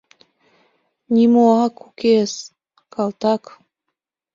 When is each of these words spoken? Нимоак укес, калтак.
Нимоак 1.13 1.75
укес, 1.85 2.31
калтак. 2.93 3.43